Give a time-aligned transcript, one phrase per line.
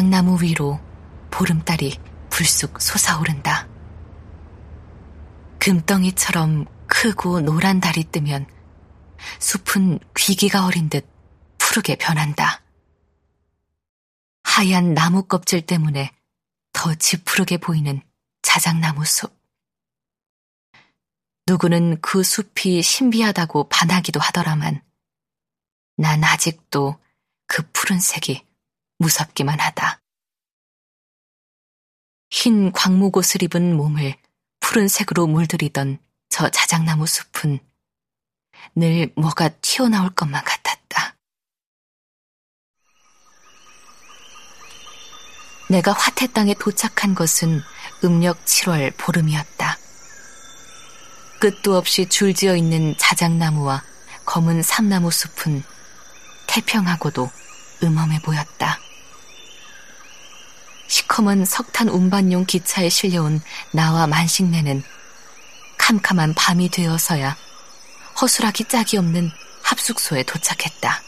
[0.00, 0.80] 자작나무 위로
[1.30, 1.98] 보름달이
[2.30, 3.68] 불쑥 솟아오른다.
[5.58, 8.46] 금덩이처럼 크고 노란 달이 뜨면
[9.40, 11.06] 숲은 귀기가 어린 듯
[11.58, 12.62] 푸르게 변한다.
[14.42, 16.10] 하얀 나무 껍질 때문에
[16.72, 18.00] 더 지푸르게 보이는
[18.40, 19.38] 자작나무 숲.
[21.46, 24.82] 누구는 그 숲이 신비하다고 반하기도 하더라만
[25.98, 26.98] 난 아직도
[27.46, 28.49] 그 푸른색이
[29.00, 30.00] 무섭기만 하다.
[32.30, 34.14] 흰 광목옷을 입은 몸을
[34.60, 37.58] 푸른색으로 물들이던 저 자작나무 숲은
[38.76, 41.16] 늘 뭐가 튀어나올 것만 같았다.
[45.70, 47.60] 내가 화태 땅에 도착한 것은
[48.04, 49.78] 음력 7월 보름이었다.
[51.40, 53.82] 끝도 없이 줄지어 있는 자작나무와
[54.26, 55.62] 검은 삼나무 숲은
[56.48, 57.30] 태평하고도
[57.82, 58.78] 음험해 보였다.
[60.90, 64.82] 시커먼 석탄 운반용 기차에 실려온 나와 만식내는
[65.78, 67.36] 캄캄한 밤이 되어서야
[68.20, 69.30] 허술하기 짝이 없는
[69.62, 71.00] 합숙소에 도착했다.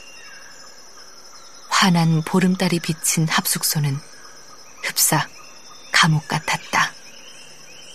[1.69, 3.99] 환한 보름달이 비친 합숙소는
[4.85, 5.27] 흡사
[5.91, 6.93] 감옥 같았다.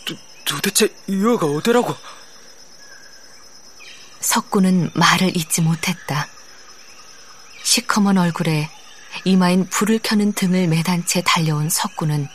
[0.05, 1.95] 도, 도대체 이어가 어디라고?
[4.19, 6.27] 석구는 말을 잇지 못했다.
[7.63, 8.69] 시커먼 얼굴에
[9.25, 12.27] 이마인 불을 켜는 등을 매단 채 달려온 석구는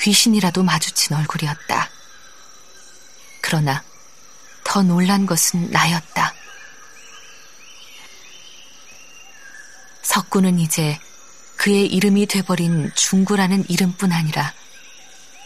[0.00, 1.90] 귀신이라도 마주친 얼굴이었다.
[3.40, 3.82] 그러나
[4.64, 6.34] 더 놀란 것은 나였다.
[10.02, 10.98] 석구는 이제
[11.56, 14.52] 그의 이름이 돼버린 중구라는 이름뿐 아니라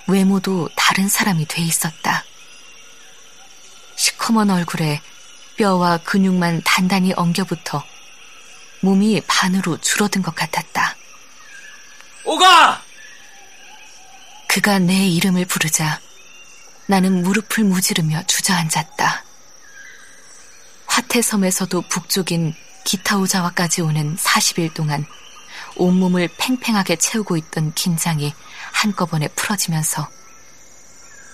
[0.06, 2.24] 외모도 다른 사람이 돼 있었다.
[3.96, 5.00] 시커먼 얼굴에
[5.56, 7.84] 뼈와 근육만 단단히 엉겨붙어
[8.84, 10.94] 몸이 반으로 줄어든 것 같았다.
[12.24, 12.82] 오가!
[14.46, 16.00] 그가 내 이름을 부르자
[16.86, 19.24] 나는 무릎을 무지르며 주저앉았다.
[20.86, 25.04] 화태섬에서도 북쪽인 기타오자와까지 오는 40일 동안
[25.76, 28.32] 온몸을 팽팽하게 채우고 있던 긴장이
[28.72, 30.08] 한꺼번에 풀어지면서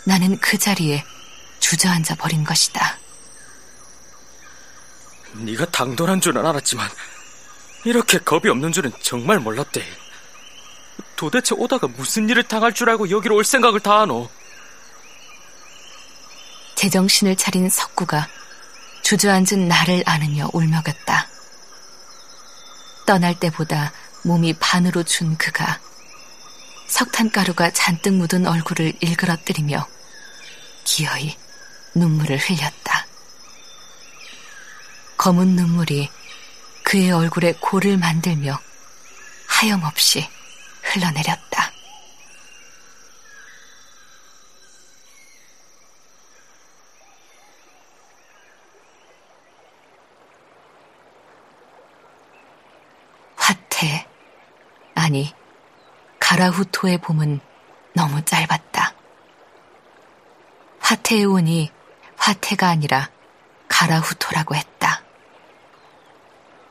[0.06, 1.04] 나는 그 자리에
[1.58, 2.96] 주저앉아 버린 것이다.
[5.34, 6.88] 네가 당돌한 줄은 알았지만
[7.84, 9.84] 이렇게 겁이 없는 줄은 정말 몰랐대.
[11.16, 14.28] 도대체 오다가 무슨 일을 당할 줄 알고 여기로 올 생각을 다 하노?
[16.76, 18.28] 제정신을 차린 석구가
[19.02, 21.28] 주저앉은 나를 안으며 울먹였다.
[23.06, 23.92] 떠날 때보다
[24.24, 25.80] 몸이 반으로 준 그가
[26.86, 29.86] 석탄가루가 잔뜩 묻은 얼굴을 일그러뜨리며
[30.84, 31.36] 기어이
[31.94, 33.06] 눈물을 흘렸다.
[35.16, 36.08] 검은 눈물이
[36.90, 38.58] 그의 얼굴에 골을 만들며
[39.48, 40.28] 하염없이
[40.82, 41.70] 흘러내렸다.
[53.36, 54.08] 화태,
[54.96, 55.32] 아니,
[56.18, 57.38] 가라후토의 봄은
[57.94, 58.94] 너무 짧았다.
[60.80, 61.70] 화태의 운이
[62.16, 63.08] 화태가 아니라
[63.68, 64.69] 가라후토라고 했다.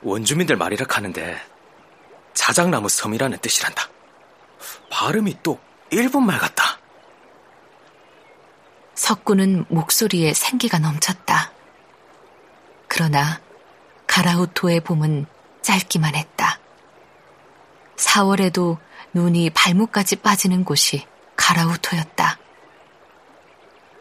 [0.02, 1.42] 원주민들 말이라 하는데
[2.34, 3.90] 자작나무 섬이라는 뜻이란다.
[4.90, 5.60] 발음이 또
[5.92, 6.80] 일본 말 같다.
[8.96, 11.52] 석구는 목소리에 생기가 넘쳤다.
[12.88, 13.42] 그러나
[14.08, 15.26] 가라우토의 봄은
[15.62, 16.60] 짧기만 했다.
[17.96, 18.78] 4월에도
[19.14, 21.06] 눈이 발목까지 빠지는 곳이
[21.36, 22.38] 가라우토였다.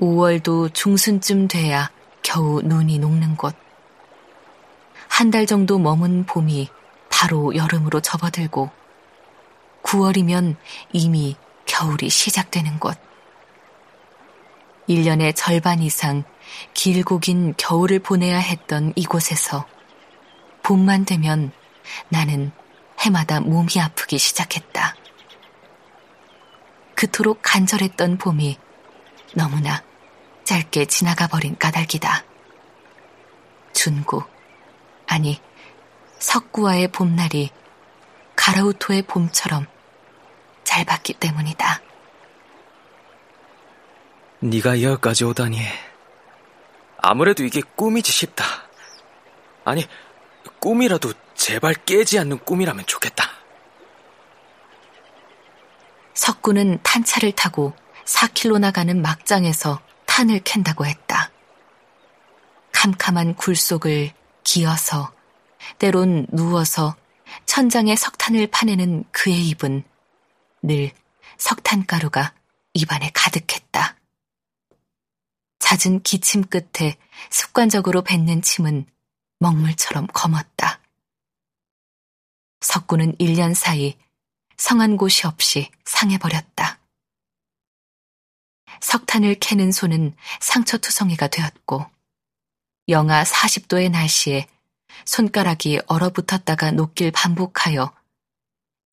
[0.00, 1.90] 5월도 중순쯤 돼야
[2.22, 3.67] 겨우 눈이 녹는 곳.
[5.18, 6.68] 한 달 정도 머문 봄이
[7.10, 8.70] 바로 여름으로 접어들고
[9.82, 10.54] 9월이면
[10.92, 11.34] 이미
[11.66, 12.96] 겨울이 시작되는 곳.
[14.88, 16.22] 1년의 절반 이상
[16.72, 19.66] 길고 긴 겨울을 보내야 했던 이곳에서
[20.62, 21.50] 봄만 되면
[22.10, 22.52] 나는
[23.00, 24.94] 해마다 몸이 아프기 시작했다.
[26.94, 28.56] 그토록 간절했던 봄이
[29.34, 29.82] 너무나
[30.44, 32.22] 짧게 지나가 버린 까닭이다.
[33.72, 34.22] 준구.
[35.18, 35.40] 아니,
[36.20, 37.50] 석구와의 봄날이
[38.36, 39.66] 가라우토의 봄처럼
[40.62, 41.82] 짧았기 때문이다.
[44.38, 45.58] 네가 여기까지 오다니
[46.98, 48.44] 아무래도 이게 꿈이지 싶다.
[49.64, 49.88] 아니,
[50.60, 53.24] 꿈이라도 제발 깨지 않는 꿈이라면 좋겠다.
[56.14, 57.74] 석구는 탄차를 타고
[58.04, 61.32] 4킬로 나 가는 막장에서 탄을 캔다고 했다.
[62.70, 64.12] 캄캄한 굴 속을
[64.48, 65.12] 기어서
[65.78, 66.96] 때론 누워서
[67.44, 69.84] 천장에 석탄을 파내는 그의 입은
[70.62, 70.90] 늘
[71.36, 72.34] 석탄가루가
[72.72, 73.98] 입안에 가득했다.
[75.58, 76.96] 잦은 기침 끝에
[77.28, 78.86] 습관적으로 뱉는 침은
[79.38, 80.80] 먹물처럼 검었다.
[82.62, 83.98] 석구는 1년 사이
[84.56, 86.80] 성한 곳이 없이 상해버렸다.
[88.80, 91.97] 석탄을 캐는 손은 상처투성이가 되었고,
[92.88, 94.46] 영하 40도의 날씨에
[95.04, 97.92] 손가락이 얼어붙었다가 녹길 반복하여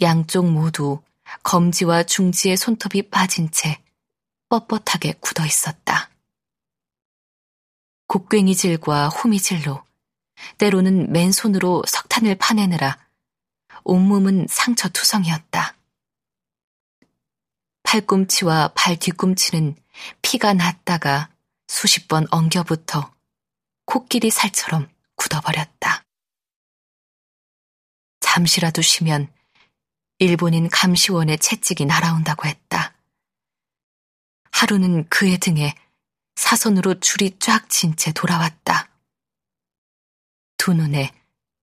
[0.02, 1.02] 양쪽 모두
[1.44, 3.82] 검지와 중지의 손톱이 빠진 채
[4.50, 6.10] 뻣뻣하게 굳어 있었다.
[8.08, 9.82] 곡괭이질과 호미질로
[10.58, 13.00] 때로는 맨손으로 석탄을 파내느라
[13.84, 15.76] 온몸은 상처투성이었다.
[17.84, 19.78] 팔꿈치와 발 뒤꿈치는
[20.22, 21.30] 피가 났다가
[21.68, 23.15] 수십 번 엉겨붙어
[23.96, 26.04] 코끼리 살처럼 굳어버렸다.
[28.20, 29.34] 잠시라도 쉬면
[30.20, 32.94] 일본인 감시원의 채찍이 날아온다고 했다.
[34.52, 35.74] 하루는 그의 등에
[36.36, 38.90] 사선으로 줄이 쫙 진 채 돌아왔다.
[40.58, 41.14] 두 눈에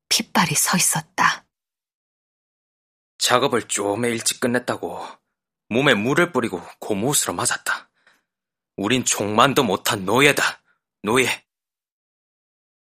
[0.09, 1.45] 핏발이 서 있었다.
[3.19, 5.07] 작업을 좀 일찍 끝냈다고
[5.69, 7.91] 몸에 물을 뿌리고 고무옷으로 맞았다.
[8.79, 10.63] 우린 종만도 못한 노예다,
[11.03, 11.45] 노예.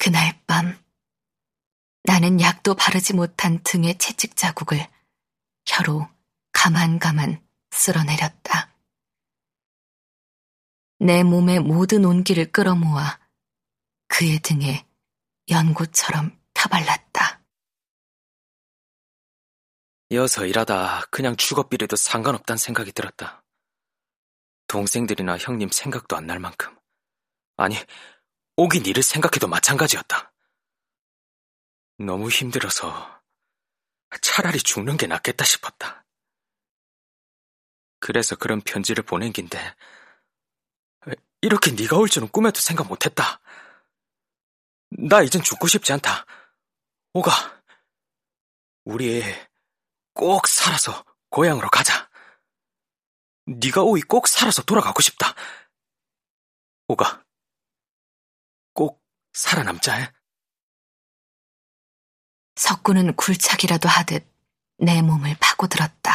[0.04, 0.78] 그날 밤,
[2.02, 4.86] 나는 약도 바르지 못한 등의 채찍 자국을
[5.64, 6.06] 혀로
[6.52, 8.76] 가만가만 쓸어내렸다.
[10.98, 13.18] 내 몸의 모든 온기를 끌어모아
[14.08, 14.86] 그의 등에
[15.48, 17.42] 연고처럼 타발랐다.
[20.10, 23.42] 이어서 일하다 그냥 죽어비려도 상관없단 생각이 들었다.
[24.66, 26.78] 동생들이나 형님 생각도 안 날 만큼.
[27.56, 27.76] 아니,
[28.56, 30.32] 오긴 일을 생각해도 마찬가지였다.
[31.98, 33.22] 너무 힘들어서
[34.20, 36.04] 차라리 죽는 게 낫겠다 싶었다.
[37.98, 39.74] 그래서 그런 편지를 보낸 긴데
[41.40, 43.40] 이렇게 네가 올 줄은 꿈에도 생각 못했다.
[44.90, 46.26] 나 이젠 죽고 싶지 않다.
[47.12, 47.32] 오가,
[48.84, 49.22] 우리
[50.12, 52.08] 꼭 살아서 고향으로 가자.
[53.46, 55.34] 네가 오이 꼭 살아서 돌아가고 싶다.
[56.88, 57.23] 오가, 꼭
[59.34, 60.12] 살아남자.
[62.54, 64.24] 석구는 굴착이라도 하듯
[64.78, 66.13] 내 몸을 파고들었다.